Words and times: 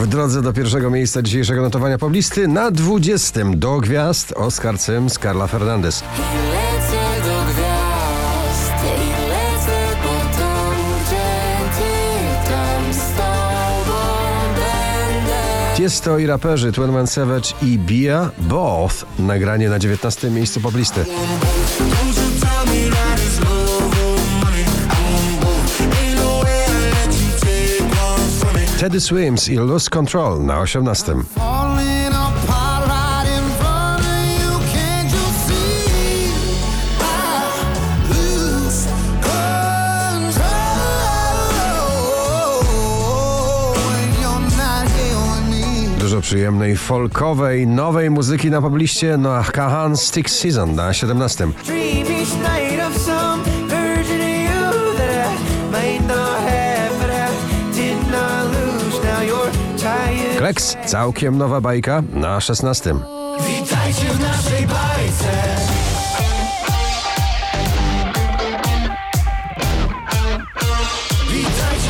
W 0.00 0.06
drodze 0.06 0.42
do 0.42 0.52
pierwszego 0.52 0.90
miejsca 0.90 1.22
dzisiejszego 1.22 1.62
notowania 1.62 1.98
poblisty 1.98 2.48
na 2.48 2.70
20 2.70 3.40
do 3.54 3.80
gwiazd 3.80 4.32
Carla 5.18 5.46
Fernandez. 5.46 6.00
Ty 6.00 6.06
tam 12.48 12.94
z 12.94 13.16
tobą 13.16 13.98
będę 14.54 15.76
Tiesto 15.76 16.18
i 16.18 16.26
raperzy 16.26 16.72
Twin 16.72 17.06
Savage 17.06 17.48
i 17.62 17.78
Bia 17.78 18.30
Both 18.38 19.06
nagranie 19.18 19.68
na 19.68 19.78
19 19.78 20.30
miejscu 20.30 20.60
poblisty. 20.60 21.04
Teddy 28.80 29.00
Swims 29.00 29.48
i 29.48 29.56
Lose 29.56 29.90
Control 29.90 30.40
na 30.40 30.62
18. 30.62 31.24
falling 31.24 32.12
apart 32.12 32.88
right 32.88 33.28
in 33.28 33.44
front 33.60 34.00
of 34.00 34.24
you. 34.40 34.60
Can't 34.72 35.10
you 35.12 35.26
see? 35.44 36.32
I 36.98 37.04
lose 38.08 38.86
control 39.20 40.40
when 43.84 44.08
you're 44.20 44.48
not 44.56 44.88
here 44.96 45.20
with 45.28 45.44
me. 45.50 45.98
Dużo 45.98 46.20
przyjemnej 46.20 46.76
folkowej, 46.76 47.66
nowej 47.66 48.10
muzyki 48.10 48.50
na 48.50 48.62
pobliście 48.62 49.16
Noah 49.16 49.52
Kahan 49.52 49.96
Stick 49.96 50.30
Season 50.30 50.74
na 50.74 50.92
17. 50.92 51.48
Kleks, 60.40 60.76
całkiem 60.86 61.38
nowa 61.38 61.60
bajka 61.60 62.02
na 62.12 62.40
16. 62.40 62.94
Witajcie 63.40 64.08
w 64.12 64.20
naszej 64.20 64.66
bajce. 64.66 65.56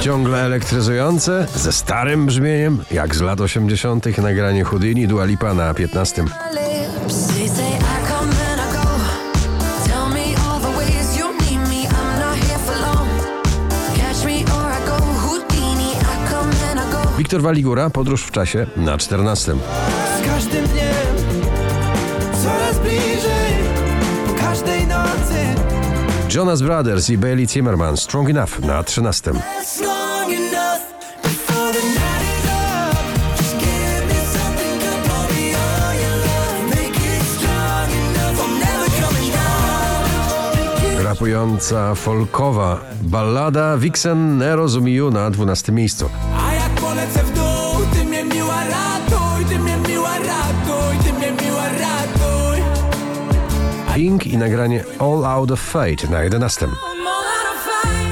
Ciągle 0.00 0.42
elektryzujące, 0.42 1.46
ze 1.54 1.72
starym 1.72 2.26
brzmieniem, 2.26 2.84
jak 2.90 3.14
z 3.14 3.20
lat 3.20 3.40
80. 3.40 4.18
nagranie 4.18 4.64
Houdini 4.64 5.08
Dua 5.08 5.24
Lipa 5.24 5.54
na 5.54 5.74
15. 5.74 6.24
Wiktor 17.18 17.42
Waligura, 17.42 17.90
Podróż 17.90 18.24
w 18.24 18.30
czasie 18.30 18.66
na 18.76 18.98
14. 18.98 19.54
Z 20.18 20.26
każdym 20.26 20.64
dniem 20.66 20.94
coraz 22.44 22.78
bliżej. 22.78 23.54
Po 24.26 24.34
każdej 24.34 24.86
nocy 24.86 25.44
Jonas 26.34 26.62
Brothers 26.62 27.10
i 27.10 27.18
Bailey 27.18 27.46
Zimmerman 27.48 27.96
Strong 27.96 28.30
Enough 28.30 28.60
na 28.60 28.82
13. 28.84 29.34
It's 29.34 29.80
long 29.80 30.32
enough 30.32 30.80
before 31.22 31.72
the 31.72 31.86
night 31.86 32.24
is 32.38 32.44
up. 32.50 32.96
Just 33.36 33.58
give 33.58 34.06
me 34.08 34.20
something 34.38 34.78
good, 34.80 35.08
pour 35.08 35.36
me 35.36 35.54
all 35.54 35.94
your 35.94 36.16
love. 36.16 36.76
Make 36.76 36.96
it 36.96 37.22
strong 37.38 37.90
enough. 37.90 38.44
I'm 38.44 38.58
never 38.58 38.90
coming 39.00 39.32
down. 39.32 41.04
Rapująca 41.04 41.94
folkowa 41.94 42.80
ballada 43.02 43.76
Vixen 43.76 44.38
Nero 44.38 44.68
Zumiu 44.68 45.10
na 45.10 45.30
12 45.30 45.72
miejscu. 45.72 46.10
Polecę 46.94 47.22
w 47.24 47.30
dół, 47.32 47.86
ty 47.94 48.04
mnie 48.04 48.24
miła 48.24 48.64
ratuj, 48.64 49.44
ty 49.48 49.58
mnie 49.58 49.76
miła 49.88 50.18
ratuj, 50.18 50.98
ty 51.04 51.12
mnie 51.12 51.32
miła 51.42 51.62
ratuj. 51.68 52.62
Pink 53.94 54.26
i 54.26 54.38
nagranie 54.38 54.84
All 54.98 55.24
Out 55.24 55.50
of 55.50 55.60
Fate 55.60 56.08
na 56.10 56.22
11. 56.22 56.66
I'm 56.66 56.70
all 56.70 57.24
out 57.36 57.46
of 57.54 57.60
fight 57.64 58.08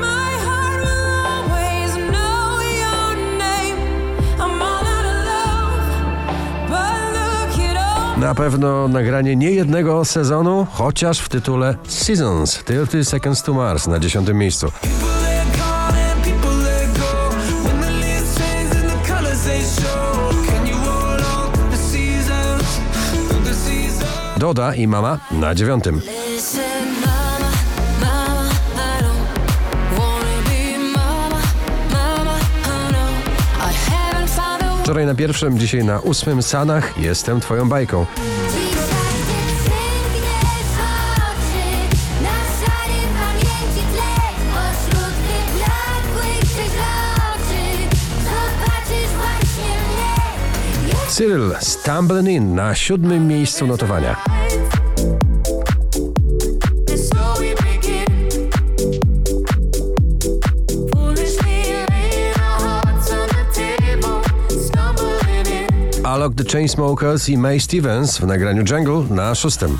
My 0.00 0.44
heart 0.44 0.84
will 0.84 1.26
always 1.26 1.94
know 2.10 2.60
your 2.62 3.16
name 3.38 3.76
I'm 4.38 4.62
all 4.62 4.86
out 4.86 5.06
of 5.06 5.16
love 5.26 5.86
But 6.68 7.12
look 7.14 7.70
it 7.70 7.76
all 7.76 8.18
Na 8.18 8.34
pewno 8.34 8.88
nagranie 8.88 9.36
nie 9.36 9.50
jednego 9.50 10.04
sezonu, 10.04 10.66
chociaż 10.72 11.18
w 11.18 11.28
tytule 11.28 11.76
Seasons 11.88 12.64
30 12.64 13.04
Seconds 13.04 13.42
to 13.42 13.54
Mars 13.54 13.86
na 13.86 13.98
10 13.98 14.28
miejscu. 14.34 14.72
No. 32.92 33.04
I 33.60 33.72
haven't 33.90 34.28
found 34.28 34.62
a 34.62 34.82
Wczoraj 34.82 35.06
na 35.06 35.14
pierwszym, 35.14 35.58
dzisiaj 35.58 35.84
na 35.84 36.00
ósmym 36.00 36.42
Sanach 36.42 36.98
Jestem 36.98 37.40
Twoją 37.40 37.68
bajką. 37.68 38.06
Cyril 51.14 51.54
Stumbling 51.60 52.28
In 52.28 52.54
na 52.54 52.74
siódmym 52.74 53.28
miejscu 53.28 53.66
notowania. 53.66 54.16
Alok 66.04 66.34
The 66.34 66.44
Chainsmokers 66.44 67.28
i 67.28 67.38
May 67.38 67.60
Stevens 67.60 68.18
w 68.18 68.26
nagraniu 68.26 68.64
Jungle 68.70 69.16
na 69.16 69.34
szóstym. 69.34 69.78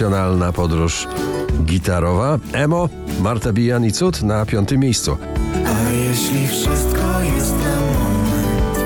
Emocjonalna 0.00 0.52
podróż 0.52 1.08
gitarowa. 1.64 2.38
Emo, 2.52 2.88
Marta 3.20 3.52
Bijan 3.52 3.84
i 3.84 3.92
Cud 3.92 4.22
na 4.22 4.46
piątym 4.46 4.80
miejscu. 4.80 5.16
A 5.66 5.90
jeśli 5.90 6.48
wszystko 6.48 7.20
jest 7.36 7.52
na 7.52 7.80
moment, 7.80 8.78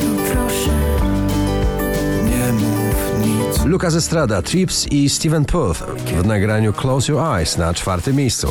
to 0.00 0.32
proszę, 0.32 0.70
nie 2.24 2.52
mów 2.52 3.26
nic. 3.26 3.64
Lucas 3.64 3.94
Estrada, 3.94 4.42
Trips 4.42 4.86
i 4.90 5.08
Steven 5.08 5.44
Puth 5.44 5.80
w 6.22 6.26
nagraniu 6.26 6.72
Close 6.72 7.12
Your 7.12 7.22
Eyes 7.22 7.58
na 7.58 7.74
czwartym 7.74 8.16
miejscu. 8.16 8.50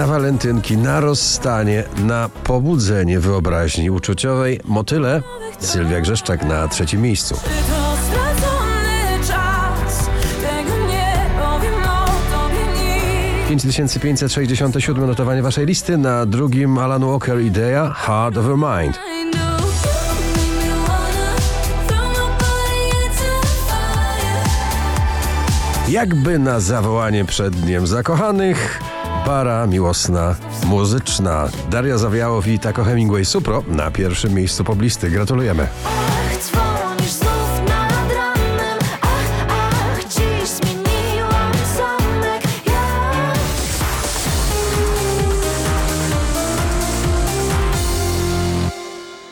Na 0.00 0.06
walentynki, 0.06 0.76
na 0.76 1.00
rozstanie, 1.00 1.84
na 2.04 2.28
pobudzenie 2.28 3.20
wyobraźni 3.20 3.90
uczuciowej 3.90 4.60
motyle 4.64 5.22
Sylwia 5.58 6.00
Grzeszczak 6.00 6.44
na 6.44 6.68
trzecim 6.68 7.02
miejscu. 7.02 7.34
Czas? 9.28 10.10
Tego 10.42 10.86
nie 10.88 11.16
powiem 11.40 11.74
o 11.74 12.06
tobie 12.32 13.50
nic 13.50 13.62
5567 14.00 15.06
notowanie 15.06 15.42
waszej 15.42 15.66
listy, 15.66 15.98
na 15.98 16.26
drugim 16.26 16.78
Alan 16.78 17.04
Walker 17.04 17.40
Idea 17.40 17.94
Heart 17.94 18.36
of 18.36 18.46
Your 18.46 18.58
Mind. 18.58 19.00
Jakby 25.88 26.38
na 26.38 26.60
zawołanie 26.60 27.24
przed 27.24 27.56
Dniem 27.56 27.86
Zakochanych, 27.86 28.80
para 29.24 29.66
miłosna, 29.66 30.34
muzyczna. 30.66 31.48
Daria 31.70 31.98
Zawiałow 31.98 32.46
i 32.46 32.58
Taco 32.58 32.84
Hemingway 32.84 33.24
Supro 33.24 33.62
na 33.68 33.90
pierwszym 33.90 34.34
miejscu 34.34 34.64
poblisty. 34.64 35.10
Gratulujemy. 35.10 35.68